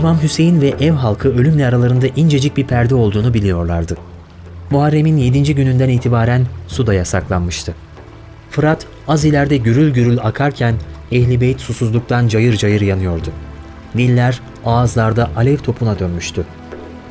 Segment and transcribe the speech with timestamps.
[0.00, 3.96] İmam Hüseyin ve ev halkı ölümle aralarında incecik bir perde olduğunu biliyorlardı.
[4.70, 5.54] Muharrem'in 7.
[5.54, 7.74] gününden itibaren su da yasaklanmıştı.
[8.50, 10.74] Fırat az ileride gürül gürül akarken
[11.12, 13.28] Ehli Beyt susuzluktan cayır cayır yanıyordu.
[13.96, 16.44] Diller ağızlarda alev topuna dönmüştü.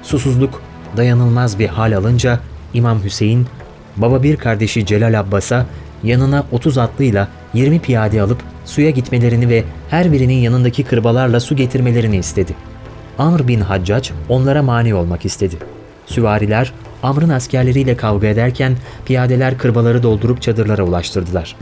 [0.04, 0.62] Susuzluk
[0.98, 2.40] dayanılmaz bir hal alınca
[2.74, 3.48] İmam Hüseyin,
[3.98, 5.66] baba bir kardeşi Celal Abbas'a
[6.04, 12.18] yanına 30 atlıyla 20 piyade alıp suya gitmelerini ve her birinin yanındaki kırbalarla su getirmelerini
[12.18, 12.69] istedi.
[13.20, 15.56] Amr bin Haccac onlara mani olmak istedi.
[16.06, 16.74] Süvariler
[17.04, 21.56] Amr'ın askerleriyle kavga ederken piyadeler kırbaları doldurup çadırlara ulaştırdılar.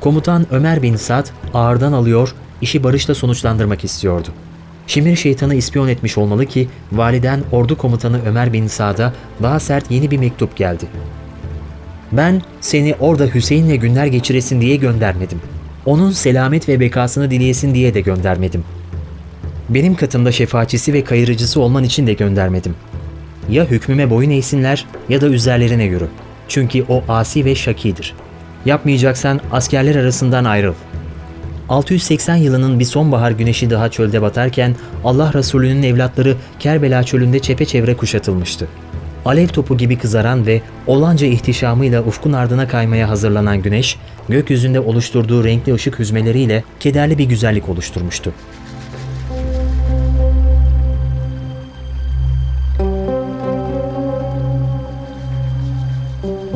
[0.00, 4.28] Komutan Ömer bin Sad ağırdan alıyor, işi barışla sonuçlandırmak istiyordu.
[4.86, 10.10] Şimir şeytanı ispiyon etmiş olmalı ki validen ordu komutanı Ömer bin Sad'a daha sert yeni
[10.10, 10.84] bir mektup geldi.
[12.12, 15.40] Ben seni orada Hüseyin'le günler geçiresin diye göndermedim.
[15.86, 18.64] Onun selamet ve bekasını dileyesin diye de göndermedim.
[19.74, 22.74] Benim katımda şefaatçisi ve kayırıcısı olman için de göndermedim.
[23.50, 26.08] Ya hükmüme boyun eğsinler ya da üzerlerine yürü.
[26.48, 28.14] Çünkü o asi ve şakidir.
[28.66, 30.74] Yapmayacaksan askerler arasından ayrıl.
[31.68, 38.68] 680 yılının bir sonbahar güneşi daha çölde batarken Allah Resulü'nün evlatları Kerbela çölünde çepeçevre kuşatılmıştı.
[39.24, 45.74] Alev topu gibi kızaran ve olanca ihtişamıyla ufkun ardına kaymaya hazırlanan güneş, gökyüzünde oluşturduğu renkli
[45.74, 48.32] ışık hüzmeleriyle kederli bir güzellik oluşturmuştu.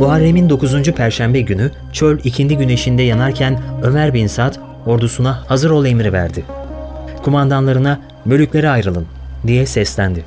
[0.07, 0.83] Muharrem'in 9.
[0.83, 4.55] perşembe günü çöl ikindi güneşinde yanarken Ömer bin Sad
[4.87, 6.45] ordusuna hazır ol emri verdi.
[7.23, 9.07] Kumandanlarına bölüklere ayrılın
[9.47, 10.25] diye seslendi.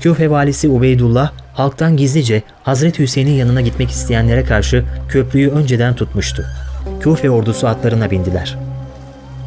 [0.00, 6.44] Küfe valisi Ubeydullah halktan gizlice Hazreti Hüseyin'in yanına gitmek isteyenlere karşı köprüyü önceden tutmuştu.
[7.00, 8.58] Küfe ordusu atlarına bindiler.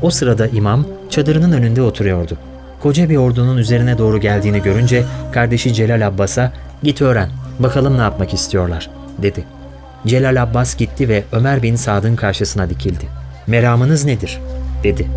[0.02, 2.38] O sırada imam çadırının önünde oturuyordu.
[2.80, 6.52] Koca bir ordunun üzerine doğru geldiğini görünce kardeşi Celal Abbas'a
[6.84, 9.59] git öğren bakalım ne yapmak istiyorlar dedi.
[10.08, 13.06] Celal Abbas gitti ve Ömer bin Sad'ın karşısına dikildi.
[13.48, 14.40] Meramınız nedir?
[14.84, 15.08] dedi.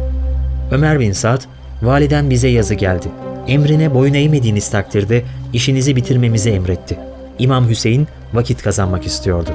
[0.70, 1.43] Ömer bin Sad,
[1.82, 3.06] validen bize yazı geldi.
[3.48, 5.22] Emrine boyun eğmediğiniz takdirde
[5.53, 6.98] işinizi bitirmemizi emretti.
[7.38, 9.50] İmam Hüseyin vakit kazanmak istiyordu.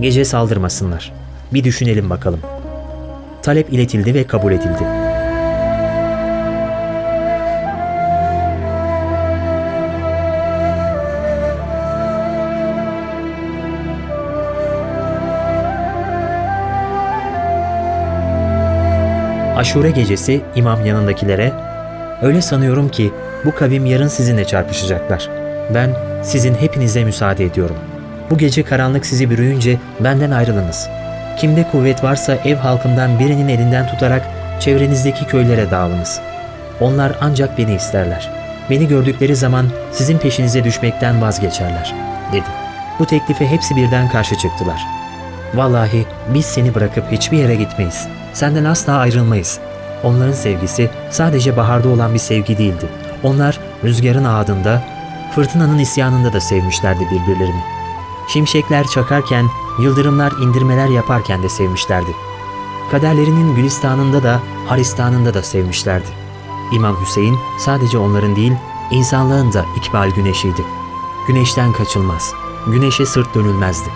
[0.00, 1.12] Gece saldırmasınlar.
[1.52, 2.40] Bir düşünelim bakalım.
[3.42, 5.01] Talep iletildi ve kabul edildi.
[19.62, 21.52] Aşure gecesi imam yanındakilere
[22.22, 23.12] Öyle sanıyorum ki
[23.44, 25.28] bu kavim yarın sizinle çarpışacaklar.
[25.74, 25.90] Ben
[26.22, 27.76] sizin hepinize müsaade ediyorum.
[28.30, 30.88] Bu gece karanlık sizi bürüyünce benden ayrılınız.
[31.38, 34.22] Kimde kuvvet varsa ev halkından birinin elinden tutarak
[34.60, 36.20] çevrenizdeki köylere dağılınız.
[36.80, 38.30] Onlar ancak beni isterler.
[38.70, 41.94] Beni gördükleri zaman sizin peşinize düşmekten vazgeçerler,
[42.32, 42.48] dedi.
[42.98, 45.01] Bu teklife hepsi birden karşı çıktılar.
[45.54, 48.08] Vallahi biz seni bırakıp hiçbir yere gitmeyiz.
[48.32, 49.58] Senden asla ayrılmayız.
[50.02, 52.88] Onların sevgisi sadece baharda olan bir sevgi değildi.
[53.22, 54.82] Onlar rüzgarın ağadında,
[55.34, 57.62] fırtınanın isyanında da sevmişlerdi birbirlerini.
[58.28, 59.46] Şimşekler çakarken,
[59.78, 62.10] yıldırımlar indirmeler yaparken de sevmişlerdi.
[62.90, 66.08] Kaderlerinin Gülistan'ında da, Haristan'ında da sevmişlerdi.
[66.72, 68.52] İmam Hüseyin sadece onların değil,
[68.90, 70.62] insanlığın da ikbal güneşiydi.
[71.28, 72.34] Güneşten kaçılmaz,
[72.66, 73.88] güneşe sırt dönülmezdi.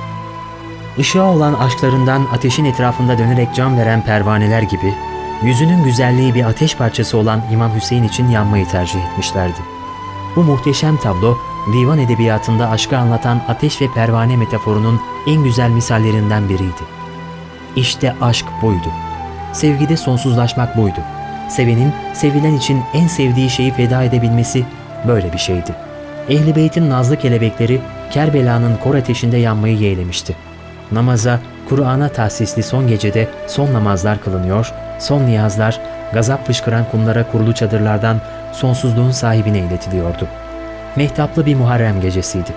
[0.99, 4.95] Işığa olan aşklarından ateşin etrafında dönerek can veren pervaneler gibi
[5.43, 9.59] yüzünün güzelliği bir ateş parçası olan İmam Hüseyin için yanmayı tercih etmişlerdi.
[10.37, 11.39] Bu muhteşem tablo,
[11.73, 16.83] divan edebiyatında aşkı anlatan ateş ve pervane metaforunun en güzel misallerinden biriydi.
[17.77, 18.89] İşte aşk buydu.
[19.53, 21.01] Sevgide sonsuzlaşmak buydu.
[21.49, 24.65] Sevenin, sevilen için en sevdiği şeyi feda edebilmesi
[25.09, 25.75] böyle bir şeydi.
[26.29, 30.37] Ehli Beyt'in nazlı kelebekleri Kerbela'nın kor ateşinde yanmayı yeğlemişti.
[30.93, 35.81] Namaza, Kur'an'a tahsisli son gecede son namazlar kılınıyor, son niyazlar
[36.13, 38.21] gazap fışkıran kumlara kurulu çadırlardan
[38.53, 40.27] sonsuzluğun sahibine iletiliyordu.
[40.97, 42.51] Mehtaplı bir Muharrem gecesiydi.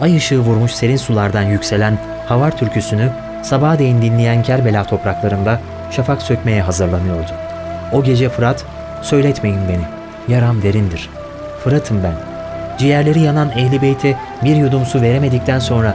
[0.00, 3.10] Ay ışığı vurmuş serin sulardan yükselen havar türküsünü
[3.42, 5.60] sabaha değin dinleyen Kerbela topraklarında
[5.90, 7.30] şafak sökmeye hazırlanıyordu.
[7.92, 8.64] O gece Fırat,
[9.02, 9.84] söyletmeyin beni,
[10.34, 11.10] yaram derindir.
[11.64, 12.14] Fırat'ım ben.
[12.78, 15.94] Ciğerleri yanan Ehli Beyt'e bir yudum su veremedikten sonra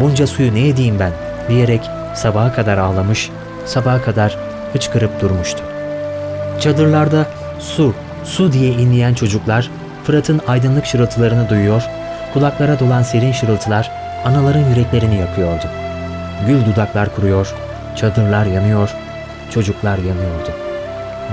[0.00, 1.12] bunca suyu ne edeyim ben
[1.48, 3.30] diyerek sabaha kadar ağlamış,
[3.66, 4.38] sabaha kadar
[4.72, 5.62] hıçkırıp durmuştu.
[6.60, 7.26] Çadırlarda
[7.58, 9.70] su, su diye inleyen çocuklar
[10.04, 11.82] Fırat'ın aydınlık şırıltılarını duyuyor,
[12.34, 13.90] kulaklara dolan serin şırıltılar
[14.24, 15.64] anaların yüreklerini yakıyordu.
[16.46, 17.54] Gül dudaklar kuruyor,
[17.96, 18.90] çadırlar yanıyor,
[19.50, 20.50] çocuklar yanıyordu.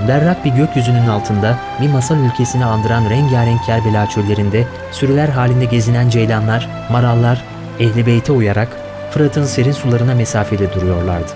[0.08, 6.68] Berrak bir gökyüzünün altında bir masal ülkesini andıran rengarenk Kerbela çöllerinde sürüler halinde gezinen ceylanlar,
[6.90, 7.44] marallar,
[7.80, 8.68] ehli beyte uyarak
[9.10, 11.32] Fırat'ın serin sularına mesafede duruyorlardı.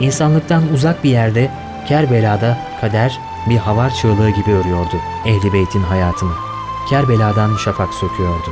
[0.00, 1.50] İnsanlıktan uzak bir yerde
[1.88, 3.18] Kerbela'da kader
[3.48, 4.96] bir havar çığlığı gibi örüyordu
[5.26, 6.32] ehli beytin hayatını.
[6.90, 8.50] Kerbela'dan şafak söküyordu.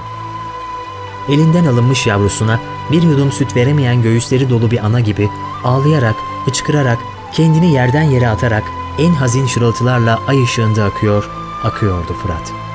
[1.29, 2.61] Elinden alınmış yavrusuna
[2.93, 5.29] bir yudum süt veremeyen göğüsleri dolu bir ana gibi
[5.65, 6.99] ağlayarak, hıçkırarak,
[7.33, 8.65] kendini yerden yere atarak
[8.99, 11.31] en hazin şırıltılarla ay ışığında akıyor,
[11.65, 12.66] akıyordu Fırat.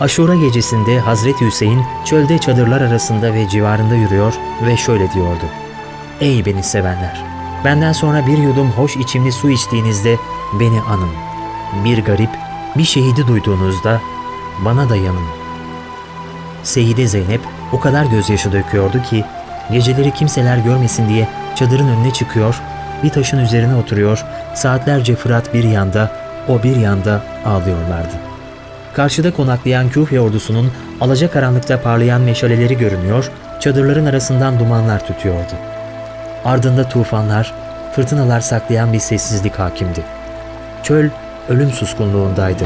[0.00, 4.34] Aşura gecesinde Hazreti Hüseyin çölde çadırlar arasında ve civarında yürüyor
[4.66, 5.44] ve şöyle diyordu.
[6.20, 7.24] Ey beni sevenler!
[7.64, 10.16] Benden sonra bir yudum hoş içimli su içtiğinizde
[10.60, 11.10] beni anın.
[11.84, 12.30] Bir garip,
[12.76, 14.00] bir şehidi duyduğunuzda
[14.64, 15.26] bana da yanın.
[16.62, 17.40] Seyide Zeynep
[17.72, 19.24] o kadar gözyaşı döküyordu ki
[19.72, 22.60] geceleri kimseler görmesin diye çadırın önüne çıkıyor,
[23.02, 24.24] bir taşın üzerine oturuyor,
[24.54, 26.12] saatlerce Fırat bir yanda,
[26.48, 28.33] o bir yanda ağlıyorlardı.
[28.94, 33.30] Karşıda konaklayan Küfe ordusunun alacakaranlıkta parlayan meşaleleri görünüyor,
[33.60, 35.54] çadırların arasından dumanlar tütüyordu.
[36.44, 37.54] Ardında tufanlar,
[37.94, 40.04] fırtınalar saklayan bir sessizlik hakimdi.
[40.82, 41.08] Çöl
[41.48, 42.64] ölüm suskunluğundaydı.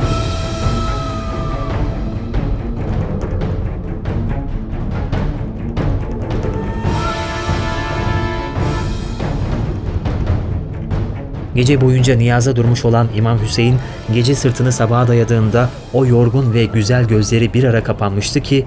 [11.58, 13.78] Gece boyunca niyaza durmuş olan İmam Hüseyin
[14.12, 18.66] gece sırtını sabaha dayadığında o yorgun ve güzel gözleri bir ara kapanmıştı ki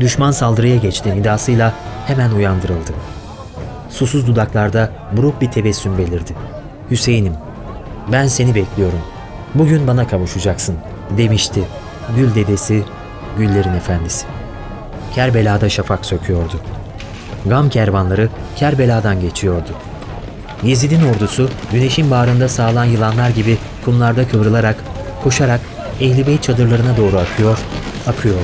[0.00, 1.74] düşman saldırıya geçti nidasıyla
[2.06, 2.92] hemen uyandırıldı.
[3.90, 6.34] Susuz dudaklarda buruk bir tebessüm belirdi.
[6.90, 7.32] Hüseyin'im
[8.12, 9.00] ben seni bekliyorum.
[9.54, 10.76] Bugün bana kavuşacaksın
[11.16, 11.60] demişti
[12.16, 12.82] gül dedesi,
[13.38, 14.26] güllerin efendisi.
[15.14, 16.60] Kerbela'da şafak söküyordu.
[17.46, 19.70] Gam kervanları Kerbela'dan geçiyordu.
[20.64, 24.76] Yezid'in ordusu güneşin bağrında sağlan yılanlar gibi kumlarda kıvrılarak,
[25.22, 25.60] koşarak
[26.00, 27.58] Ehli Beyt çadırlarına doğru akıyor,
[28.06, 28.34] akıyor.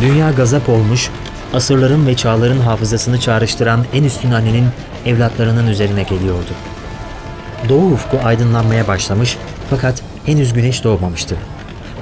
[0.00, 1.10] Dünya gazap olmuş,
[1.54, 4.68] asırların ve çağların hafızasını çağrıştıran en üstün annenin
[5.06, 6.50] evlatlarının üzerine geliyordu.
[7.68, 9.36] Doğu ufku aydınlanmaya başlamış
[9.70, 11.36] fakat henüz güneş doğmamıştı.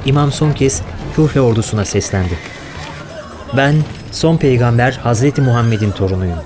[0.06, 0.82] İmam son kez
[1.16, 2.38] Küfe ordusuna seslendi.
[3.56, 3.74] Ben
[4.12, 6.38] son peygamber Hazreti Muhammed'in torunuyum.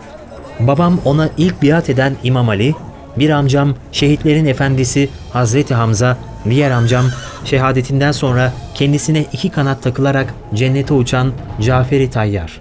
[0.61, 2.75] Babam ona ilk biat eden İmam Ali,
[3.19, 6.17] bir amcam şehitlerin efendisi Hazreti Hamza,
[6.51, 7.07] diğer amcam
[7.45, 12.61] şehadetinden sonra kendisine iki kanat takılarak cennete uçan Caferi Tayyar.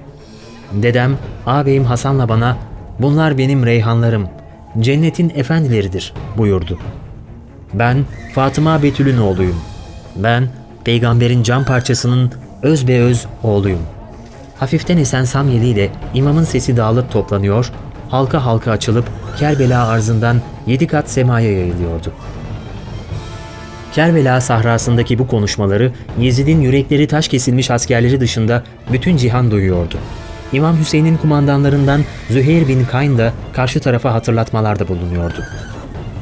[0.74, 2.58] Dedem, ağabeyim Hasan'la bana
[3.00, 4.28] bunlar benim reyhanlarım,
[4.80, 6.80] cennetin efendileridir buyurdu.
[7.74, 8.06] Ben
[8.36, 9.58] Fatıma Betül'ün oğluyum.
[10.16, 10.48] Ben
[10.86, 12.32] peygamberin can parçasının
[12.62, 13.82] öz be öz oğluyum.
[14.64, 17.72] Hafiften esen samyeliyle imamın sesi dağılıp toplanıyor,
[18.10, 19.06] halka halka açılıp
[19.38, 22.12] Kerbela arzından yedi kat semaya yayılıyordu.
[23.94, 29.98] Kerbela sahrasındaki bu konuşmaları Yezid'in yürekleri taş kesilmiş askerleri dışında bütün cihan duyuyordu.
[30.54, 35.44] İmam Hüseyin'in kumandanlarından Züheyr bin Kayn da karşı tarafa hatırlatmalarda bulunuyordu.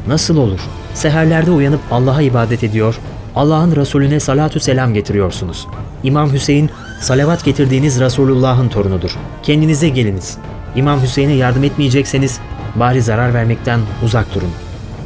[0.08, 0.60] Nasıl olur?
[0.94, 3.00] Seherlerde uyanıp Allah'a ibadet ediyor,
[3.36, 5.68] Allah'ın Resulüne salatü selam getiriyorsunuz.
[6.04, 6.70] İmam Hüseyin,
[7.02, 9.18] salavat getirdiğiniz Resulullah'ın torunudur.
[9.44, 10.38] Kendinize geliniz.
[10.76, 12.40] İmam Hüseyin'e yardım etmeyecekseniz
[12.76, 14.50] bari zarar vermekten uzak durun.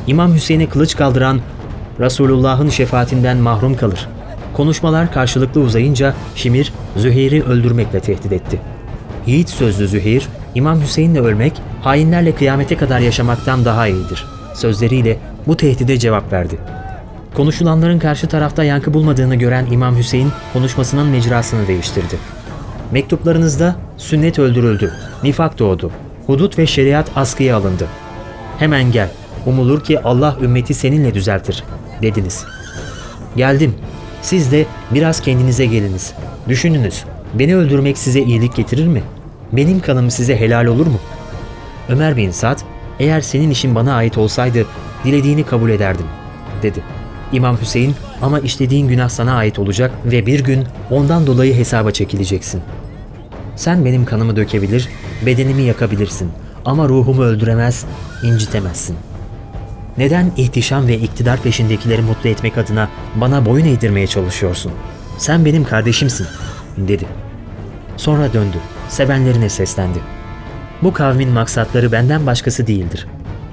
[0.07, 1.39] İmam Hüseyin'e kılıç kaldıran
[2.00, 4.09] Resulullah'ın şefaatinden mahrum kalır.
[4.53, 8.59] Konuşmalar karşılıklı uzayınca Şimir, Züheyr'i öldürmekle tehdit etti.
[9.27, 14.25] Yiğit sözlü Züheyr, İmam Hüseyin'le ölmek, hainlerle kıyamete kadar yaşamaktan daha iyidir.
[14.53, 16.57] Sözleriyle bu tehdide cevap verdi.
[17.35, 22.17] Konuşulanların karşı tarafta yankı bulmadığını gören İmam Hüseyin konuşmasının mecrasını değiştirdi.
[22.91, 25.91] Mektuplarınızda sünnet öldürüldü, nifak doğdu,
[26.27, 27.87] hudut ve şeriat askıya alındı.
[28.59, 29.09] Hemen gel,
[29.45, 31.63] umulur ki Allah ümmeti seninle düzeltir,
[32.01, 32.45] dediniz.
[33.35, 33.75] Geldim,
[34.21, 36.13] siz de biraz kendinize geliniz.
[36.49, 39.03] Düşününüz, beni öldürmek size iyilik getirir mi?
[39.51, 40.99] Benim kanım size helal olur mu?
[41.89, 42.59] Ömer bin Sad,
[42.99, 44.65] eğer senin işin bana ait olsaydı
[45.03, 46.05] dilediğini kabul ederdim,
[46.61, 46.94] dedi.
[47.35, 52.61] İmam Hüseyin ama işlediğin günah sana ait olacak ve bir gün ondan dolayı hesaba çekileceksin.
[53.55, 54.89] Sen benim kanımı dökebilir,
[55.25, 56.31] bedenimi yakabilirsin
[56.65, 57.85] ama ruhumu öldüremez,
[58.23, 58.95] incitemezsin.
[59.97, 64.71] Neden ihtişam ve iktidar peşindekileri mutlu etmek adına bana boyun eğdirmeye çalışıyorsun?
[65.17, 66.27] Sen benim kardeşimsin,
[66.77, 67.05] dedi.
[67.97, 68.57] Sonra döndü,
[68.89, 69.99] sevenlerine seslendi.
[70.81, 73.07] Bu kavmin maksatları benden başkası değildir.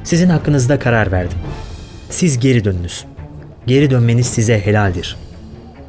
[0.05, 1.39] Sizin hakkınızda karar verdim.
[2.11, 3.05] Siz geri dönünüz.
[3.67, 5.17] Geri dönmeniz size helaldir.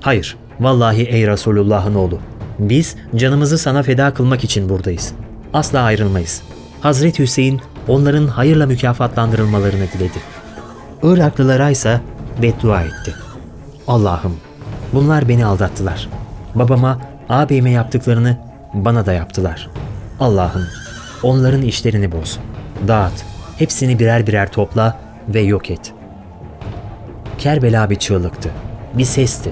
[0.01, 2.19] Hayır, vallahi ey Resulullah'ın oğlu.
[2.59, 5.13] Biz canımızı sana feda kılmak için buradayız.
[5.53, 6.41] Asla ayrılmayız.
[6.81, 10.19] Hazreti Hüseyin onların hayırla mükafatlandırılmalarını diledi.
[11.03, 12.01] Iraklılara ise
[12.41, 13.13] beddua etti.
[13.87, 14.37] Allah'ım
[14.93, 16.09] bunlar beni aldattılar.
[16.55, 18.37] Babama, ağabeyime yaptıklarını
[18.73, 19.69] bana da yaptılar.
[20.19, 20.67] Allah'ım
[21.23, 22.39] onların işlerini boz.
[22.87, 23.13] Dağıt.
[23.57, 25.93] Hepsini birer birer topla ve yok et.
[27.43, 28.49] Kerbela bir çığlıktı.
[28.93, 29.51] Bir sesti.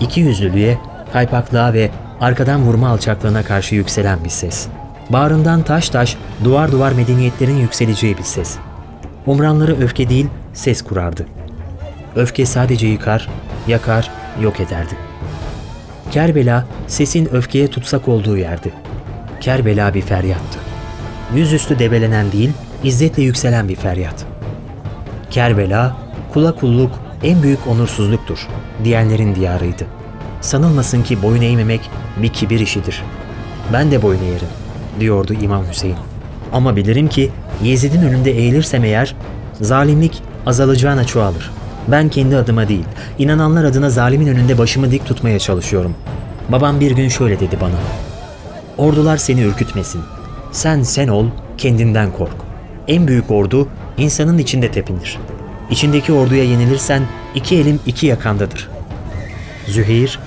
[0.00, 0.78] İki yüzlülüğe,
[1.12, 1.90] kaypaklığa ve
[2.20, 4.66] arkadan vurma alçaklığına karşı yükselen bir ses.
[5.10, 8.56] Bağrından taş taş, duvar duvar medeniyetlerin yükseleceği bir ses.
[9.26, 11.26] Umranları öfke değil, ses kurardı.
[12.16, 13.28] Öfke sadece yıkar,
[13.68, 14.94] yakar, yok ederdi.
[16.10, 18.72] Kerbela, sesin öfkeye tutsak olduğu yerdi.
[19.40, 20.58] Kerbela bir feryattı.
[21.34, 22.50] Yüzüstü debelenen değil,
[22.84, 24.24] izzetle yükselen bir feryat.
[25.30, 25.96] Kerbela,
[26.32, 28.48] kula kulluk en büyük onursuzluktur
[28.84, 29.86] diyenlerin diyarıydı.
[30.40, 31.90] Sanılmasın ki boyun eğmemek
[32.22, 33.02] bir kibir işidir.
[33.72, 34.48] Ben de boyun eğerim,
[35.00, 35.96] diyordu İmam Hüseyin.
[36.52, 37.30] Ama bilirim ki
[37.62, 39.14] Yezid'in önünde eğilirsem eğer,
[39.60, 41.50] zalimlik azalacağına çoğalır.
[41.88, 42.84] Ben kendi adıma değil,
[43.18, 45.94] inananlar adına zalimin önünde başımı dik tutmaya çalışıyorum.
[46.48, 47.76] Babam bir gün şöyle dedi bana.
[48.78, 50.02] Ordular seni ürkütmesin.
[50.52, 51.26] Sen sen ol,
[51.58, 52.36] kendinden kork.
[52.88, 55.18] En büyük ordu insanın içinde tepinir.
[55.70, 57.02] İçindeki orduya yenilirsen
[57.34, 58.68] iki elim iki yakandadır.
[59.66, 60.18] Züheyr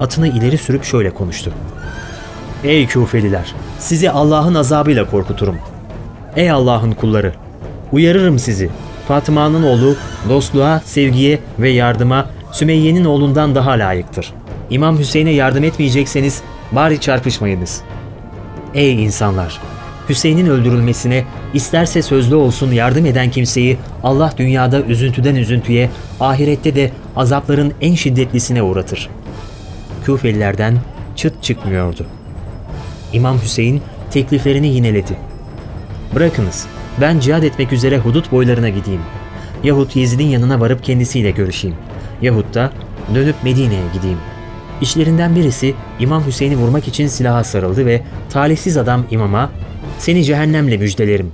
[0.00, 1.52] atını ileri sürüp şöyle konuştu.
[2.64, 3.54] Ey Küfeliler!
[3.78, 5.58] Sizi Allah'ın azabıyla korkuturum.
[6.36, 7.32] Ey Allah'ın kulları!
[7.92, 8.70] Uyarırım sizi.
[9.08, 9.96] Fatıma'nın oğlu
[10.28, 14.32] dostluğa, sevgiye ve yardıma Sümeyye'nin oğlundan daha layıktır.
[14.70, 17.80] İmam Hüseyin'e yardım etmeyecekseniz bari çarpışmayınız.
[18.74, 19.60] Ey insanlar!
[20.08, 27.72] Hüseyin'in öldürülmesine isterse sözlü olsun yardım eden kimseyi Allah dünyada üzüntüden üzüntüye, ahirette de azapların
[27.80, 29.08] en şiddetlisine uğratır.
[30.04, 30.78] Küfelilerden
[31.16, 32.06] çıt çıkmıyordu.
[33.12, 35.16] İmam Hüseyin tekliflerini yineledi.
[36.14, 36.66] Bırakınız,
[37.00, 39.02] ben cihad etmek üzere hudut boylarına gideyim.
[39.64, 41.76] Yahut Yezid'in yanına varıp kendisiyle görüşeyim.
[42.22, 42.70] Yahut da
[43.14, 44.18] dönüp Medine'ye gideyim.
[44.80, 49.50] İçlerinden birisi İmam Hüseyin'i vurmak için silaha sarıldı ve talihsiz adam imama
[49.98, 51.32] ''Seni cehennemle müjdelerim.''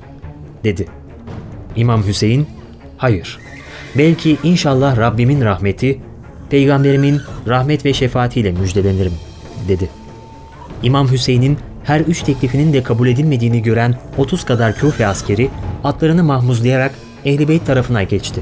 [0.64, 0.87] dedi.
[1.76, 2.47] İmam Hüseyin
[2.97, 3.38] ''Hayır,
[3.99, 6.00] belki inşallah Rabbimin rahmeti,
[6.50, 9.33] peygamberimin rahmet ve şefaatiyle müjdelenirim.''
[9.69, 9.88] dedi.
[10.83, 15.50] İmam Hüseyin'in her üç teklifinin de kabul edilmediğini gören 30 kadar Küfe askeri
[15.85, 16.92] atlarını mahmuzlayarak
[17.25, 18.40] Ehl-i Beyt tarafına geçti.